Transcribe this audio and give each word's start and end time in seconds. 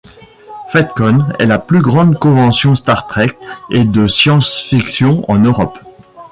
FedCon 0.73 1.25
est 1.37 1.45
la 1.45 1.59
plus 1.59 1.79
grande 1.83 2.17
convention 2.17 2.73
Star 2.73 3.05
Trek 3.05 3.37
et 3.69 3.83
de 3.85 4.07
science 4.07 4.57
fiction 4.61 5.23
en 5.29 5.37
Europe. 5.37 5.77